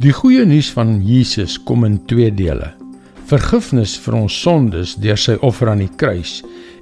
Die 0.00 0.14
goeie 0.16 0.46
nuus 0.48 0.70
van 0.72 0.94
Jesus 1.04 1.58
kom 1.68 1.82
in 1.84 1.98
twee 2.08 2.30
dele. 2.32 2.70
Vergifnis 3.28 3.98
vir 4.00 4.14
ons 4.16 4.32
sondes 4.32 4.94
deur 4.96 5.18
sy 5.20 5.34
offer 5.44 5.68
aan 5.68 5.82
die 5.82 5.90
kruis 6.00 6.38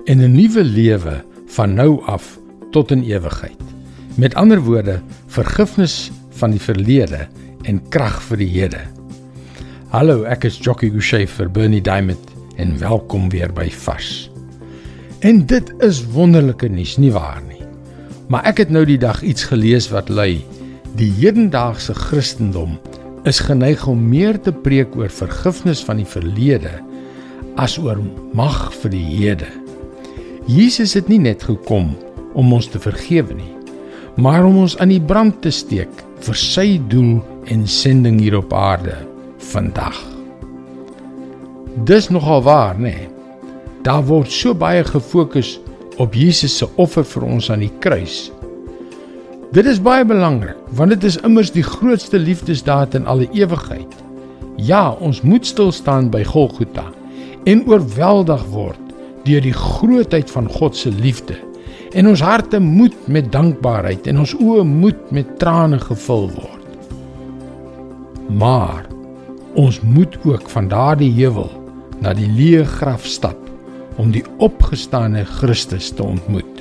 en 0.06 0.22
'n 0.22 0.36
nuwe 0.36 0.62
lewe 0.62 1.16
van 1.56 1.74
nou 1.74 1.98
af 2.06 2.38
tot 2.70 2.92
in 2.94 3.02
ewigheid. 3.02 3.58
Met 4.14 4.34
ander 4.34 4.60
woorde, 4.62 5.00
vergifnis 5.26 6.12
van 6.38 6.54
die 6.54 6.62
verlede 6.62 7.26
en 7.64 7.82
krag 7.90 8.22
vir 8.22 8.36
die 8.36 8.52
hede. 8.54 8.82
Hallo, 9.90 10.22
ek 10.22 10.44
is 10.44 10.58
Jockey 10.62 10.90
Gouchee 10.90 11.26
vir 11.26 11.50
Bernie 11.50 11.82
Diamond 11.82 12.30
en 12.56 12.78
welkom 12.78 13.28
weer 13.30 13.52
by 13.52 13.68
Vars. 13.70 14.30
En 15.18 15.46
dit 15.46 15.74
is 15.80 16.06
wonderlike 16.06 16.68
nuus, 16.68 16.96
nie 16.96 17.10
waar 17.10 17.42
nie? 17.48 17.66
Maar 18.28 18.44
ek 18.44 18.58
het 18.58 18.70
nou 18.70 18.84
die 18.84 18.98
dag 18.98 19.22
iets 19.22 19.44
gelees 19.44 19.90
wat 19.90 20.08
lui: 20.08 20.44
Die 20.94 21.10
hedendaagse 21.10 21.94
Christendom 21.94 22.78
is 23.26 23.40
geneig 23.42 23.86
om 23.90 24.00
meer 24.10 24.38
te 24.40 24.52
preek 24.52 24.94
oor 24.96 25.10
vergifnis 25.10 25.82
van 25.86 26.00
die 26.02 26.08
verlede 26.08 26.76
as 27.58 27.78
oor 27.80 27.98
mag 28.36 28.68
vir 28.82 28.92
die 28.94 29.04
hede. 29.04 29.48
Jesus 30.48 30.94
het 30.96 31.10
nie 31.10 31.20
net 31.22 31.42
gekom 31.48 31.90
om 32.38 32.52
ons 32.54 32.68
te 32.70 32.80
vergewe 32.80 33.34
nie, 33.34 33.54
maar 34.16 34.46
om 34.46 34.60
ons 34.62 34.78
aan 34.78 34.92
die 34.94 35.02
brand 35.02 35.40
te 35.42 35.50
steek 35.54 36.04
vir 36.24 36.38
sy 36.38 36.78
doel 36.90 37.18
en 37.50 37.66
sending 37.66 38.20
hier 38.22 38.38
op 38.38 38.54
aarde 38.54 38.96
vandag. 39.50 39.98
Dis 41.88 42.08
nogal 42.10 42.42
waar, 42.46 42.78
nê? 42.78 42.94
Nee. 42.94 43.14
Daar 43.86 44.02
word 44.04 44.32
so 44.34 44.54
baie 44.58 44.82
gefokus 44.84 45.56
op 46.02 46.14
Jesus 46.14 46.56
se 46.58 46.66
offer 46.76 47.06
vir 47.06 47.24
ons 47.24 47.50
aan 47.50 47.62
die 47.62 47.72
kruis 47.82 48.28
Dit 49.48 49.64
is 49.64 49.78
baie 49.80 50.04
belangrik 50.04 50.58
want 50.76 50.92
dit 50.92 51.04
is 51.08 51.16
immers 51.24 51.48
die 51.54 51.64
grootste 51.64 52.18
liefdesdaad 52.20 52.92
in 52.98 53.06
alle 53.08 53.24
ewigheid. 53.32 53.94
Ja, 54.60 54.90
ons 55.00 55.22
moet 55.24 55.46
stil 55.46 55.70
staan 55.72 56.10
by 56.12 56.20
Golgotha 56.28 56.84
en 57.48 57.62
oorweldig 57.64 58.42
word 58.52 58.90
deur 59.24 59.40
die 59.40 59.54
grootheid 59.56 60.28
van 60.30 60.50
God 60.52 60.76
se 60.76 60.92
liefde. 60.92 61.38
En 61.96 62.10
ons 62.10 62.20
harte 62.20 62.60
moet 62.60 62.96
met 63.08 63.30
dankbaarheid 63.32 64.06
en 64.12 64.20
ons 64.20 64.34
oë 64.36 64.66
moet 64.68 65.12
met 65.16 65.30
trane 65.40 65.78
gevul 65.80 66.28
word. 66.34 66.66
Maar 68.28 68.84
ons 69.56 69.80
moet 69.80 70.18
ook 70.28 70.44
van 70.52 70.68
daardie 70.68 71.12
heuwel 71.22 71.48
na 72.04 72.12
die 72.12 72.28
leë 72.28 72.66
graf 72.76 73.08
stap 73.08 73.40
om 73.96 74.12
die 74.12 74.26
opgestane 74.44 75.24
Christus 75.40 75.88
te 75.88 76.04
ontmoet. 76.04 76.60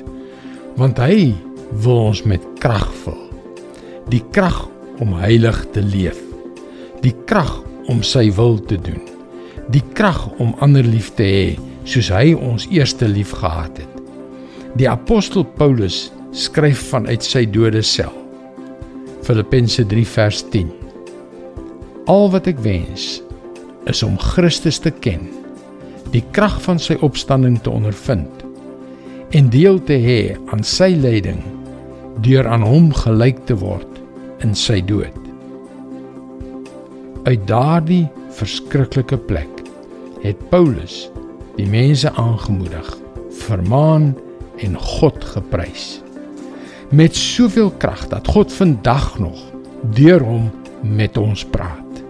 Want 0.80 0.96
hy 1.04 1.34
wil 1.70 2.08
ons 2.08 2.22
met 2.22 2.42
krag 2.62 2.86
vul. 3.02 3.20
Die 4.08 4.22
krag 4.32 4.66
om 5.02 5.12
heilig 5.20 5.58
te 5.74 5.82
leef. 5.84 6.18
Die 7.04 7.14
krag 7.28 7.60
om 7.88 8.02
sy 8.02 8.28
wil 8.36 8.58
te 8.68 8.78
doen. 8.80 9.00
Die 9.72 9.84
krag 9.96 10.24
om 10.40 10.54
ander 10.64 10.86
lief 10.86 11.12
te 11.18 11.26
hê 11.26 11.48
soos 11.88 12.10
hy 12.12 12.34
ons 12.34 12.66
eerste 12.72 13.08
lief 13.08 13.32
gehad 13.36 13.80
het. 13.80 13.94
Die 14.76 14.88
apostel 14.88 15.44
Paulus 15.56 16.08
skryf 16.36 16.90
vanuit 16.90 17.24
sy 17.24 17.46
dode 17.48 17.82
sel. 17.84 18.12
Filippense 19.24 19.84
3 19.88 20.04
vers 20.08 20.42
10. 20.52 20.68
Al 22.08 22.28
wat 22.32 22.48
ek 22.48 22.60
wens 22.64 23.18
is 23.88 24.02
om 24.04 24.18
Christus 24.20 24.80
te 24.80 24.92
ken, 24.92 25.28
die 26.12 26.24
krag 26.32 26.56
van 26.64 26.80
sy 26.80 26.96
opstanding 27.04 27.58
te 27.64 27.72
ondervind 27.72 28.44
en 29.36 29.48
deel 29.52 29.76
te 29.84 29.96
hê 30.00 30.20
aan 30.52 30.62
sy 30.64 30.94
lyding 30.96 31.40
deur 32.24 32.48
aan 32.48 32.64
hom 32.66 32.90
gelyk 32.94 33.44
te 33.46 33.56
word 33.58 34.00
in 34.44 34.54
sy 34.58 34.80
dood. 34.84 35.14
Uit 37.28 37.44
daardie 37.46 38.06
verskriklike 38.38 39.18
plek 39.28 39.62
het 40.22 40.38
Paulus 40.50 41.06
die 41.58 41.66
mense 41.66 42.10
aangemoedig, 42.14 42.86
vermaan 43.44 44.12
en 44.62 44.76
God 44.78 45.24
geprys. 45.34 45.98
Met 46.94 47.16
soveel 47.18 47.70
krag 47.82 48.06
dat 48.10 48.30
God 48.30 48.52
vandag 48.54 49.18
nog 49.18 49.38
deur 49.94 50.22
hom 50.24 50.48
met 50.82 51.18
ons 51.18 51.44
praat. 51.44 52.02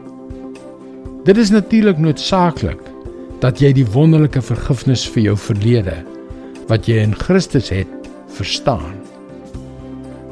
Dit 1.24 1.36
is 1.36 1.50
natuurlik 1.50 1.98
noodsaaklik 1.98 2.80
dat 3.42 3.60
jy 3.60 3.72
die 3.76 3.86
wonderlike 3.86 4.42
vergifnis 4.44 5.04
vir 5.08 5.30
jou 5.30 5.36
verlede 5.48 5.96
wat 6.68 6.88
jy 6.88 7.00
in 7.00 7.16
Christus 7.16 7.70
het, 7.72 7.90
verstaan 8.36 8.96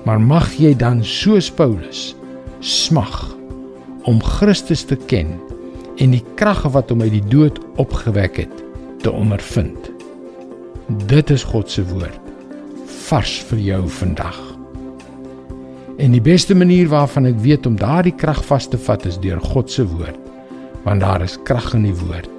maar 0.06 0.20
mag 0.22 0.52
jy 0.54 0.70
dan 0.78 1.02
soos 1.04 1.48
Paulus 1.50 2.12
smag 2.62 3.34
om 4.06 4.20
Christus 4.22 4.84
te 4.86 4.96
ken 5.10 5.34
en 5.98 6.14
die 6.14 6.22
krag 6.38 6.62
wat 6.76 6.92
hom 6.92 7.02
uit 7.02 7.16
die 7.16 7.26
dood 7.32 7.58
opgewek 7.82 8.38
het 8.44 8.62
te 9.02 9.10
ondervind. 9.10 9.90
Dit 11.10 11.32
is 11.34 11.42
God 11.42 11.70
se 11.72 11.82
woord 11.90 12.22
vars 13.06 13.34
vir 13.50 13.60
jou 13.62 13.82
vandag. 14.00 14.38
En 16.02 16.14
die 16.14 16.22
beste 16.22 16.54
manier 16.58 16.88
waarvan 16.90 17.28
ek 17.30 17.38
weet 17.42 17.66
om 17.66 17.78
daardie 17.78 18.14
krag 18.14 18.42
vas 18.46 18.66
te 18.70 18.78
vat 18.78 19.06
is 19.06 19.18
deur 19.22 19.42
God 19.42 19.70
se 19.70 19.86
woord, 19.86 20.18
want 20.84 21.02
daar 21.02 21.22
is 21.24 21.38
krag 21.46 21.72
in 21.78 21.86
die 21.86 21.94
woord. 22.02 22.30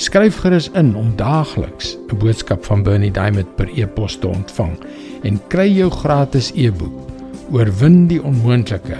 Skryf 0.00 0.40
gerus 0.40 0.70
in 0.78 0.94
om 0.96 1.12
daagliks 1.16 1.96
'n 2.08 2.16
boodskap 2.16 2.64
van 2.64 2.82
Bernie 2.82 3.12
Diamond 3.12 3.56
per 3.56 3.68
e-pos 3.76 4.16
te 4.16 4.28
ontvang 4.28 4.76
en 5.22 5.40
kry 5.48 5.68
jou 5.68 5.90
gratis 5.90 6.52
e-boek 6.54 7.10
Oorwin 7.50 8.04
die 8.06 8.20
onmoontlike 8.22 8.94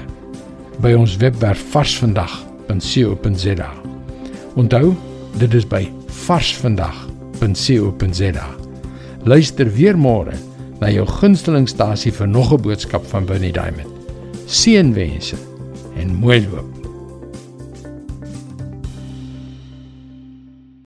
by 0.82 0.90
ons 0.98 1.12
webwerf 1.20 1.60
varsvandag.co.za. 1.70 3.68
Onthou, 4.58 4.94
dit 5.38 5.54
is 5.54 5.66
by 5.70 5.86
varsvandag.co.za. 6.24 8.48
Luister 9.22 9.70
weer 9.76 9.96
môre 10.00 10.34
na 10.80 10.88
jou 10.90 11.06
gunstelingstasie 11.06 12.12
vir 12.12 12.28
nog 12.28 12.52
'n 12.52 12.62
boodskap 12.62 13.06
van 13.06 13.24
Bernie 13.24 13.52
Diamond. 13.52 13.88
Seënwense 14.46 15.36
en 15.96 16.14
mooi 16.14 16.48
loop. 16.50 16.79